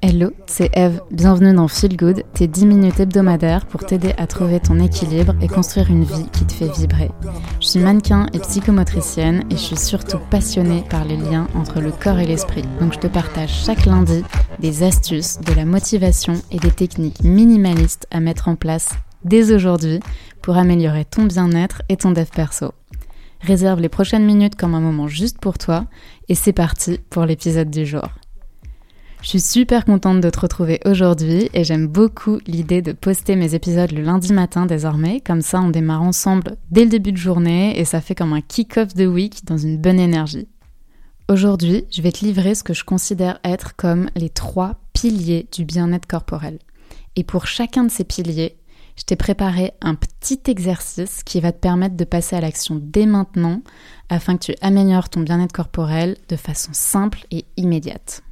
[0.00, 1.00] Hello, c'est Eve.
[1.10, 5.48] Bienvenue dans Feel Good, tes 10 minutes hebdomadaires pour t'aider à trouver ton équilibre et
[5.48, 7.10] construire une vie qui te fait vibrer.
[7.60, 11.90] Je suis mannequin et psychomotricienne et je suis surtout passionnée par les liens entre le
[11.90, 12.64] corps et l'esprit.
[12.80, 14.22] Donc je te partage chaque lundi
[14.60, 18.90] des astuces, de la motivation et des techniques minimalistes à mettre en place
[19.24, 20.00] dès aujourd'hui
[20.42, 22.72] pour améliorer ton bien-être et ton dev perso.
[23.40, 25.86] Réserve les prochaines minutes comme un moment juste pour toi
[26.28, 28.08] et c'est parti pour l'épisode du jour.
[29.22, 33.54] Je suis super contente de te retrouver aujourd'hui et j'aime beaucoup l'idée de poster mes
[33.54, 37.78] épisodes le lundi matin désormais, comme ça on démarre ensemble dès le début de journée
[37.78, 40.48] et ça fait comme un kick-off de week dans une bonne énergie.
[41.28, 45.64] Aujourd'hui, je vais te livrer ce que je considère être comme les trois piliers du
[45.64, 46.58] bien-être corporel.
[47.16, 48.56] Et pour chacun de ces piliers,
[48.98, 53.06] je t'ai préparé un petit exercice qui va te permettre de passer à l'action dès
[53.06, 53.62] maintenant
[54.08, 58.22] afin que tu améliores ton bien-être corporel de façon simple et immédiate.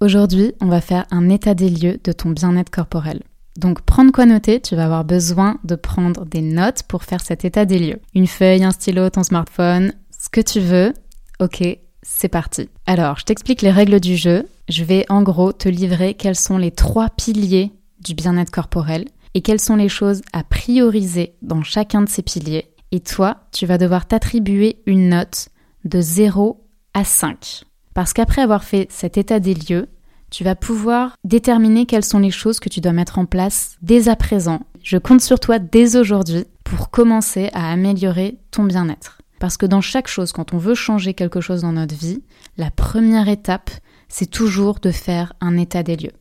[0.00, 3.22] Aujourd'hui, on va faire un état des lieux de ton bien-être corporel.
[3.56, 7.44] Donc prendre quoi noter, tu vas avoir besoin de prendre des notes pour faire cet
[7.44, 8.00] état des lieux.
[8.14, 10.94] Une feuille, un stylo, ton smartphone, ce que tu veux.
[11.38, 11.62] Ok,
[12.02, 12.68] c'est parti.
[12.86, 14.48] Alors, je t'explique les règles du jeu.
[14.68, 19.04] Je vais en gros te livrer quels sont les trois piliers du bien-être corporel
[19.38, 22.72] et quelles sont les choses à prioriser dans chacun de ces piliers?
[22.90, 25.50] Et toi, tu vas devoir t'attribuer une note
[25.84, 26.60] de 0
[26.92, 27.62] à 5.
[27.94, 29.86] Parce qu'après avoir fait cet état des lieux,
[30.32, 34.08] tu vas pouvoir déterminer quelles sont les choses que tu dois mettre en place dès
[34.08, 34.62] à présent.
[34.82, 39.18] Je compte sur toi dès aujourd'hui pour commencer à améliorer ton bien-être.
[39.38, 42.24] Parce que dans chaque chose, quand on veut changer quelque chose dans notre vie,
[42.56, 43.70] la première étape,
[44.08, 46.18] c'est toujours de faire un état des lieux.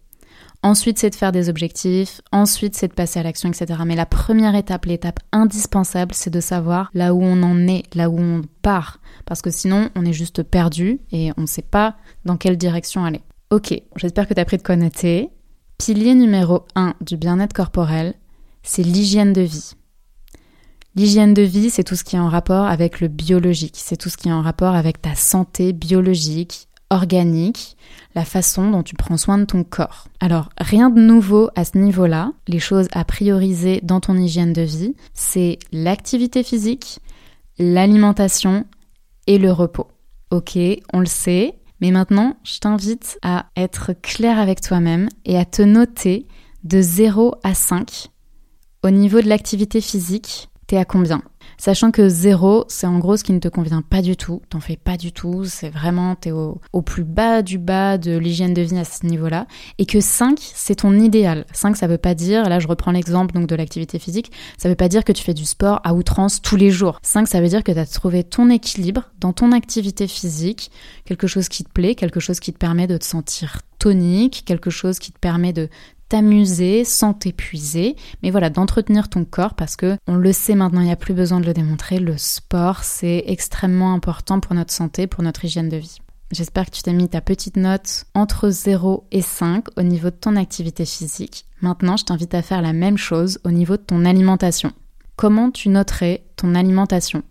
[0.64, 2.22] Ensuite, c'est de faire des objectifs.
[2.32, 3.80] Ensuite, c'est de passer à l'action, etc.
[3.86, 8.10] Mais la première étape, l'étape indispensable, c'est de savoir là où on en est, là
[8.10, 9.00] où on part.
[9.26, 13.06] Parce que sinon, on est juste perdu et on ne sait pas dans quelle direction
[13.06, 13.22] aller.
[13.50, 15.30] Ok, j'espère que tu as pris de quoi noter.
[15.78, 18.16] Pilier numéro 1 du bien-être corporel,
[18.64, 19.74] c'est l'hygiène de vie.
[20.96, 24.10] L'hygiène de vie, c'est tout ce qui est en rapport avec le biologique, c'est tout
[24.10, 27.78] ce qui est en rapport avec ta santé biologique, organique,
[28.16, 30.08] la façon dont tu prends soin de ton corps.
[30.20, 32.32] Alors, rien de nouveau à ce niveau-là.
[32.48, 37.00] Les choses à prioriser dans ton hygiène de vie, c'est l'activité physique,
[37.60, 38.66] l'alimentation
[39.28, 39.88] et le repos.
[40.32, 40.58] Ok,
[40.94, 45.62] on le sait, mais maintenant, je t'invite à être clair avec toi-même et à te
[45.62, 46.28] noter
[46.64, 48.08] de 0 à 5.
[48.84, 51.22] Au niveau de l'activité physique, t'es à combien?
[51.60, 54.60] Sachant que 0, c'est en gros ce qui ne te convient pas du tout, t'en
[54.60, 58.54] fais pas du tout, c'est vraiment, t'es au, au plus bas du bas de l'hygiène
[58.54, 59.48] de vie à ce niveau-là,
[59.80, 61.46] et que 5, c'est ton idéal.
[61.54, 64.76] 5, ça veut pas dire, là je reprends l'exemple donc de l'activité physique, ça veut
[64.76, 67.00] pas dire que tu fais du sport à outrance tous les jours.
[67.02, 70.72] 5, ça veut dire que tu as trouvé ton équilibre dans ton activité physique,
[71.06, 74.70] quelque chose qui te plaît, quelque chose qui te permet de te sentir tonique, quelque
[74.70, 75.70] chose qui te permet de
[76.10, 80.86] t'amuser sans t'épuiser, mais voilà, d'entretenir ton corps parce que on le sait maintenant, il
[80.86, 85.08] n'y a plus besoin de le démontrer, le sport c'est extrêmement important pour notre santé,
[85.08, 86.00] pour notre hygiène de vie.
[86.32, 90.16] J'espère que tu t'as mis ta petite note entre 0 et 5 au niveau de
[90.16, 91.46] ton activité physique.
[91.62, 94.74] Maintenant, je t'invite à faire la même chose au niveau de ton alimentation.
[95.16, 97.24] Comment tu noterais ton alimentation?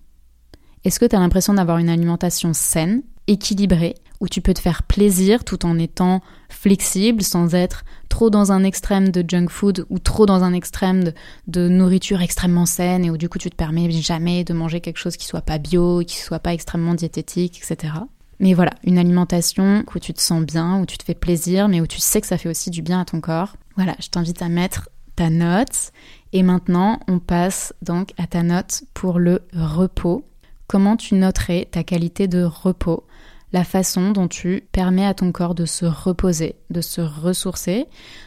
[0.84, 4.82] Est-ce que tu as l'impression d'avoir une alimentation saine, équilibrée, où tu peux te faire
[4.82, 9.99] plaisir tout en étant flexible, sans être trop dans un extrême de junk food ou
[9.99, 11.12] trop dans un extrême
[11.47, 14.99] de, nourriture extrêmement saine et où du coup tu te permets jamais de manger quelque
[14.99, 17.94] chose qui soit pas bio, qui soit pas extrêmement diététique, etc.
[18.38, 21.81] Mais voilà, une alimentation où tu te sens bien, où tu te fais plaisir, mais
[21.81, 23.56] où tu sais que ça fait aussi du bien à ton corps.
[23.77, 25.93] Voilà, je t'invite à mettre ta note.
[26.33, 30.25] Et maintenant, on passe donc à ta note pour le repos.
[30.66, 33.06] Comment tu noterais ta qualité de repos?
[33.56, 37.87] La façon dont tu permets à ton corps de se reposer, de se ressourcer.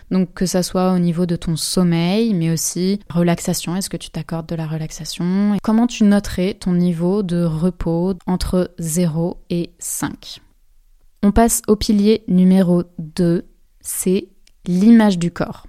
[0.09, 4.09] Donc que ça soit au niveau de ton sommeil, mais aussi relaxation, est-ce que tu
[4.09, 5.55] t'accordes de la relaxation?
[5.61, 10.41] Comment tu noterais ton niveau de repos entre 0 et 5
[11.21, 13.45] On passe au pilier numéro 2,
[13.81, 14.29] c'est
[14.65, 15.67] l'image du corps.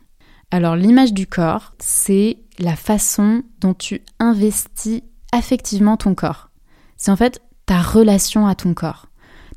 [0.51, 5.03] Alors l'image du corps, c'est la façon dont tu investis
[5.33, 6.49] affectivement ton corps.
[6.97, 9.10] C'est en fait ta relation à ton corps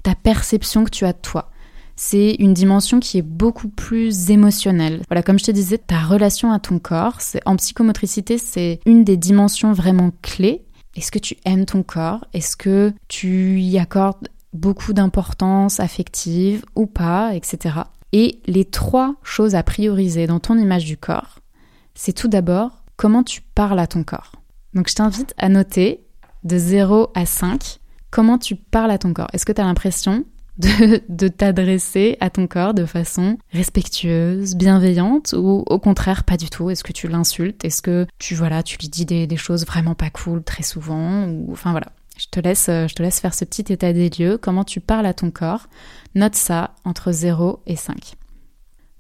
[0.03, 1.50] ta perception que tu as de toi.
[1.95, 5.01] C'est une dimension qui est beaucoup plus émotionnelle.
[5.09, 9.17] Voilà, comme je te disais, ta relation à ton corps, en psychomotricité, c'est une des
[9.17, 10.65] dimensions vraiment clés.
[10.95, 12.25] Est-ce que tu aimes ton corps?
[12.33, 17.79] Est-ce que tu y accordes beaucoup d'importance affective ou pas, etc.
[18.11, 21.39] Et les trois choses à prioriser dans ton image du corps,
[21.95, 24.33] c'est tout d'abord comment tu parles à ton corps.
[24.73, 26.03] Donc je t'invite à noter
[26.44, 27.79] de 0 à 5
[28.13, 29.30] comment tu parles à ton corps.
[29.33, 30.24] Est-ce que tu as l'impression
[30.60, 36.69] de, t'adresser à ton corps de façon respectueuse, bienveillante ou au contraire pas du tout?
[36.69, 37.65] Est-ce que tu l'insultes?
[37.65, 41.48] Est-ce que tu voilà, tu lui dis des, choses vraiment pas cool très souvent ou
[41.51, 41.88] enfin voilà.
[42.15, 45.07] Je te laisse je te laisse faire ce petit état des lieux, comment tu parles
[45.07, 45.68] à ton corps?
[46.13, 48.13] Note ça entre 0 et 5.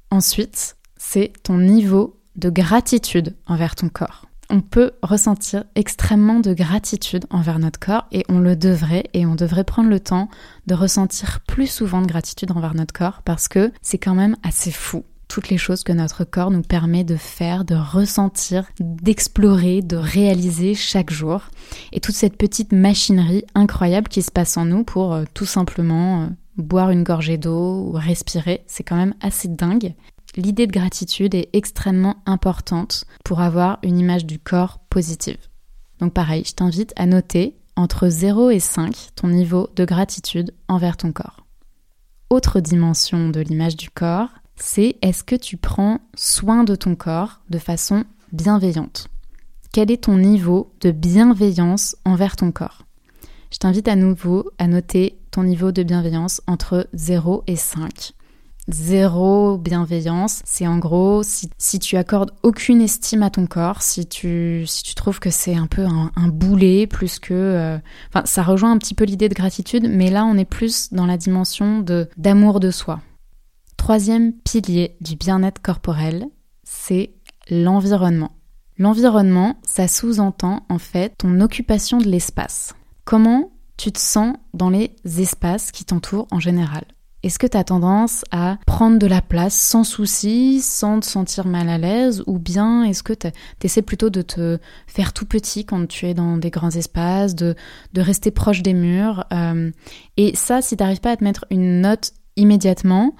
[0.09, 7.25] Ensuite, c'est ton niveau de gratitude envers ton corps on peut ressentir extrêmement de gratitude
[7.29, 10.29] envers notre corps et on le devrait et on devrait prendre le temps
[10.67, 14.71] de ressentir plus souvent de gratitude envers notre corps parce que c'est quand même assez
[14.71, 15.03] fou
[15.33, 20.75] toutes les choses que notre corps nous permet de faire, de ressentir, d'explorer, de réaliser
[20.75, 21.45] chaque jour.
[21.91, 26.21] Et toute cette petite machinerie incroyable qui se passe en nous pour euh, tout simplement
[26.21, 29.95] euh, boire une gorgée d'eau ou respirer, c'est quand même assez dingue
[30.35, 35.37] l'idée de gratitude est extrêmement importante pour avoir une image du corps positive.
[35.99, 40.97] Donc pareil, je t'invite à noter entre 0 et 5 ton niveau de gratitude envers
[40.97, 41.45] ton corps.
[42.29, 47.41] Autre dimension de l'image du corps, c'est est-ce que tu prends soin de ton corps
[47.49, 49.07] de façon bienveillante?
[49.71, 52.85] Quel est ton niveau de bienveillance envers ton corps?
[53.51, 58.13] Je t'invite à nouveau à noter ton niveau de bienveillance entre 0 et 5
[58.67, 64.63] zéro bienveillance, c'est en gros si, tu accordes aucune estime à ton corps, si tu,
[64.67, 67.33] si trouves que c'est un peu un, boulet plus que...
[67.33, 67.77] Euh,
[68.25, 71.17] ça rejoint un petit peu l'idée de gratitude, mais là on est plus dans la
[71.17, 73.01] dimension de d'amour de soi.
[73.77, 76.25] Troisième pilier du bien-être corporel,
[76.63, 77.13] c'est
[77.49, 78.31] l'environnement.
[78.77, 82.73] L'environnement, ça sous-entend en fait ton occupation de l'espace.
[83.05, 86.85] Comment tu te sens dans les espaces qui t'entourent en général?
[87.23, 91.47] Est-ce que tu as tendance à prendre de la place sans souci, sans te sentir
[91.47, 93.29] mal à l'aise Ou bien est-ce que tu
[93.63, 97.55] essaies plutôt de te faire tout petit quand tu es dans des grands espaces, de,
[97.93, 99.71] de rester proche des murs euh,
[100.17, 103.15] Et ça, si tu n'arrives pas à te mettre une note immédiatement,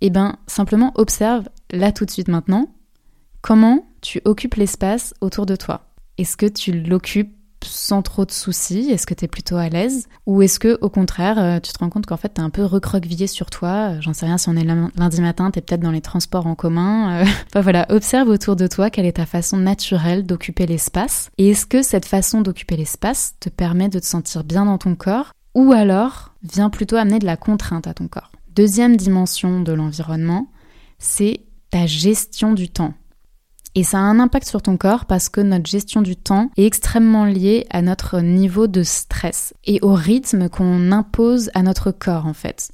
[0.00, 2.68] eh ben simplement observe là tout de suite maintenant
[3.40, 5.86] comment tu occupes l'espace autour de toi.
[6.18, 10.08] Est-ce que tu l'occupes sans trop de soucis Est-ce que tu es plutôt à l'aise
[10.26, 12.50] Ou est-ce que au contraire, euh, tu te rends compte qu'en fait, tu es un
[12.50, 15.80] peu recroquevillé sur toi J'en sais rien, si on est lundi matin, tu es peut-être
[15.80, 17.20] dans les transports en commun.
[17.20, 17.24] Euh.
[17.54, 21.30] Enfin voilà, observe autour de toi quelle est ta façon naturelle d'occuper l'espace.
[21.38, 24.94] Et est-ce que cette façon d'occuper l'espace te permet de te sentir bien dans ton
[24.94, 28.32] corps Ou alors vient plutôt amener de la contrainte à ton corps?
[28.54, 30.48] Deuxième dimension de l'environnement,
[30.98, 31.40] c'est
[31.70, 32.94] ta gestion du temps.
[33.74, 36.66] Et ça a un impact sur ton corps parce que notre gestion du temps est
[36.66, 42.26] extrêmement liée à notre niveau de stress et au rythme qu'on impose à notre corps
[42.26, 42.70] en fait.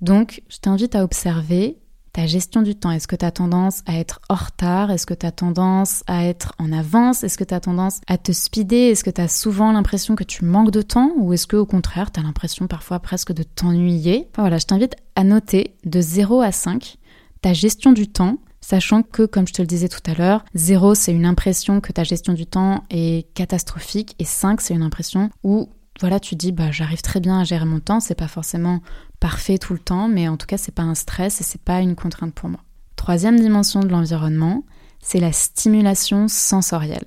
[0.00, 1.78] Donc, je t'invite à observer
[2.12, 2.90] ta gestion du temps.
[2.90, 4.90] Est-ce que tu as tendance à être en retard?
[4.90, 7.24] Est-ce que tu as tendance à être en avance?
[7.24, 8.90] Est-ce que tu as tendance à te speeder?
[8.90, 11.12] Est-ce que tu as souvent l'impression que tu manques de temps?
[11.18, 14.28] Ou est-ce que au contraire, tu as l'impression parfois presque de t'ennuyer?
[14.36, 16.96] Voilà, je t'invite à noter de 0 à 5
[17.42, 20.96] ta gestion du temps sachant que, comme je te le disais tout à l'heure, 0
[20.96, 25.30] c'est une impression que ta gestion du temps est catastrophique et 5 c'est une impression
[25.44, 25.68] où
[26.00, 28.80] voilà, tu dis bah j'arrive très bien à gérer mon temps, c'est pas forcément
[29.20, 31.80] parfait tout le temps, mais en tout cas c'est pas un stress et c'est pas
[31.80, 32.60] une contrainte pour moi.
[32.96, 34.64] Troisième dimension de l'environnement,
[35.00, 37.06] c'est la stimulation sensorielle.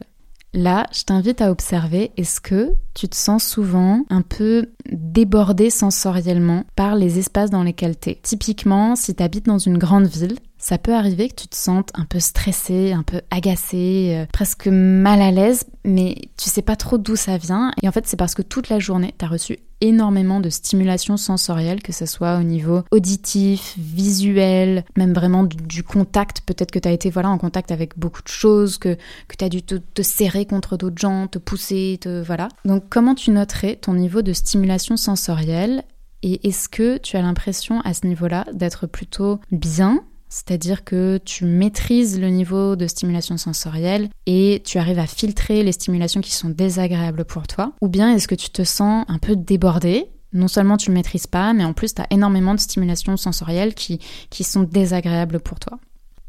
[0.54, 6.64] Là, je t'invite à observer est-ce que tu te sens souvent un peu débordé sensoriellement
[6.76, 8.20] par les espaces dans lesquels tu es.
[8.24, 11.90] Typiquement, si tu habites dans une grande ville, ça peut arriver que tu te sentes
[11.96, 16.76] un peu stressé, un peu agacé, euh, presque mal à l'aise, mais tu sais pas
[16.76, 17.72] trop d'où ça vient.
[17.82, 21.16] Et en fait, c'est parce que toute la journée, tu as reçu énormément de stimulation
[21.16, 26.42] sensorielle, que ce soit au niveau auditif, visuel, même vraiment du, contact.
[26.42, 28.96] Peut-être que tu as été voilà, en contact avec beaucoup de choses, que,
[29.30, 32.50] que tu as dû te, te, serrer contre d'autres gens, te pousser, te, voilà.
[32.66, 35.84] Donc, comment tu noterais ton niveau de stimulation sensorielle?
[36.22, 40.04] Et est-ce que tu as l'impression à ce niveau-là d'être plutôt bien?
[40.30, 45.72] C'est-à-dire que tu maîtrises le niveau de stimulation sensorielle et tu arrives à filtrer les
[45.72, 47.74] stimulations qui sont désagréables pour toi.
[47.82, 50.06] Ou bien est-ce que tu te sens un peu débordé?
[50.32, 53.74] Non seulement tu ne maîtrises pas, mais en plus tu as énormément de stimulations sensorielles
[53.74, 55.80] qui, qui sont désagréables pour toi.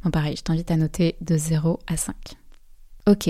[0.02, 2.14] Bon pareil, je t'invite à noter de 0 à 5.
[3.06, 3.28] Ok,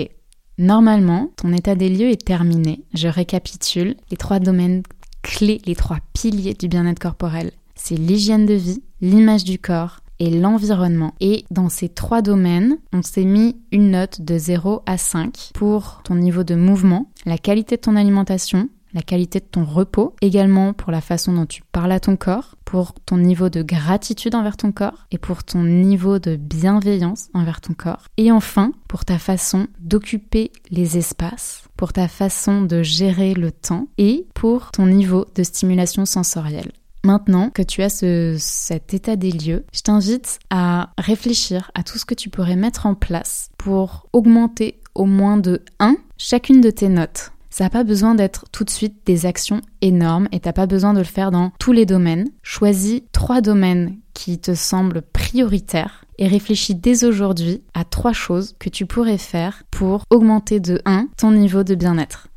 [0.57, 2.85] normalement, ton état des lieux est terminé.
[2.93, 4.83] Je récapitule les trois domaines
[5.21, 7.51] clés, les trois piliers du bien-être corporel.
[7.75, 11.15] C'est l'hygiène de vie, l'image du corps et l'environnement.
[11.19, 16.01] Et dans ces trois domaines, on s'est mis une note de 0 à 5 pour
[16.03, 20.73] ton niveau de mouvement, la qualité de ton alimentation, la qualité de ton repos, également
[20.73, 24.57] pour la façon dont tu parles à ton corps, pour ton niveau de gratitude envers
[24.57, 28.03] ton corps et pour ton niveau de bienveillance envers ton corps.
[28.17, 33.87] Et enfin, pour ta façon d'occuper les espaces, pour ta façon de gérer le temps
[33.97, 36.71] et pour ton niveau de stimulation sensorielle.
[37.03, 41.97] Maintenant que tu as ce, cet état des lieux, je t'invite à réfléchir à tout
[41.97, 46.69] ce que tu pourrais mettre en place pour augmenter au moins de 1 chacune de
[46.69, 47.31] tes notes.
[47.49, 50.93] Ça n'a pas besoin d'être tout de suite des actions énormes et t'as pas besoin
[50.93, 52.29] de le faire dans tous les domaines.
[52.43, 58.69] Choisis trois domaines qui te semblent prioritaires et réfléchis dès aujourd'hui à trois choses que
[58.69, 62.27] tu pourrais faire pour augmenter de 1 ton niveau de bien-être.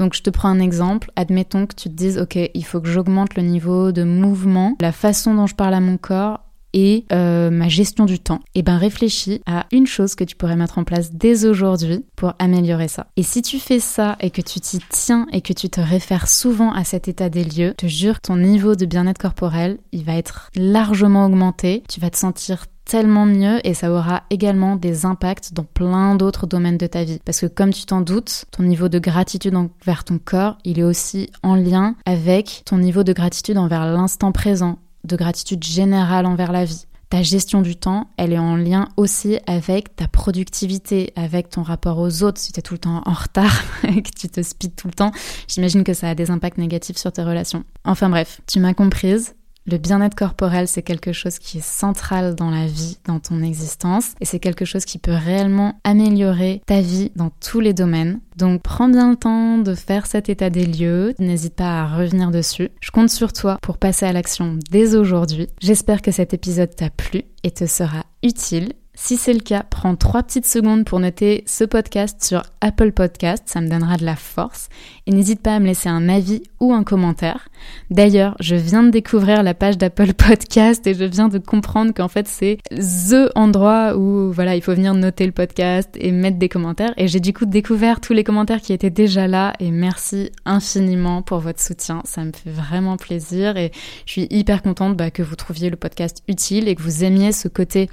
[0.00, 2.88] Donc je te prends un exemple, admettons que tu te dises ok il faut que
[2.88, 6.40] j'augmente le niveau de mouvement, la façon dont je parle à mon corps
[6.72, 10.36] et euh, ma gestion du temps, et eh ben réfléchis à une chose que tu
[10.36, 13.08] pourrais mettre en place dès aujourd'hui pour améliorer ça.
[13.18, 16.28] Et si tu fais ça et que tu t'y tiens et que tu te réfères
[16.28, 19.78] souvent à cet état des lieux, je te jure que ton niveau de bien-être corporel,
[19.92, 24.74] il va être largement augmenté, tu vas te sentir tellement mieux et ça aura également
[24.74, 27.20] des impacts dans plein d'autres domaines de ta vie.
[27.24, 30.82] Parce que comme tu t'en doutes, ton niveau de gratitude envers ton corps, il est
[30.82, 36.50] aussi en lien avec ton niveau de gratitude envers l'instant présent, de gratitude générale envers
[36.50, 36.86] la vie.
[37.10, 41.98] Ta gestion du temps, elle est en lien aussi avec ta productivité, avec ton rapport
[41.98, 42.40] aux autres.
[42.40, 43.54] Si tu es tout le temps en retard
[43.84, 45.12] et que tu te speeds tout le temps,
[45.46, 47.62] j'imagine que ça a des impacts négatifs sur tes relations.
[47.84, 49.36] Enfin bref, tu m'as comprise,
[49.70, 54.12] le bien-être corporel, c'est quelque chose qui est central dans la vie, dans ton existence,
[54.20, 58.20] et c'est quelque chose qui peut réellement améliorer ta vie dans tous les domaines.
[58.36, 62.30] Donc prends bien le temps de faire cet état des lieux, n'hésite pas à revenir
[62.30, 62.70] dessus.
[62.80, 65.46] Je compte sur toi pour passer à l'action dès aujourd'hui.
[65.60, 68.72] J'espère que cet épisode t'a plu et te sera utile.
[69.02, 73.44] Si c'est le cas, prends trois petites secondes pour noter ce podcast sur Apple Podcast,
[73.46, 74.68] ça me donnera de la force.
[75.06, 77.48] Et n'hésite pas à me laisser un avis ou un commentaire.
[77.90, 82.08] D'ailleurs, je viens de découvrir la page d'Apple Podcast et je viens de comprendre qu'en
[82.08, 86.50] fait c'est THE endroit où voilà, il faut venir noter le podcast et mettre des
[86.50, 86.92] commentaires.
[86.98, 91.22] Et j'ai du coup découvert tous les commentaires qui étaient déjà là et merci infiniment
[91.22, 92.02] pour votre soutien.
[92.04, 93.72] Ça me fait vraiment plaisir et
[94.04, 97.32] je suis hyper contente bah, que vous trouviez le podcast utile et que vous aimiez
[97.32, 97.88] ce côté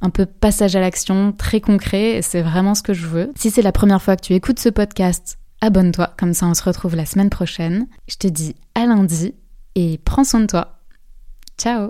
[0.00, 2.20] un peu passage à l'action, très concret.
[2.22, 3.32] C'est vraiment ce que je veux.
[3.34, 6.62] Si c'est la première fois que tu écoutes ce podcast, abonne-toi, comme ça on se
[6.62, 7.88] retrouve la semaine prochaine.
[8.06, 9.34] Je te dis à lundi
[9.74, 10.78] et prends soin de toi.
[11.58, 11.82] Ciao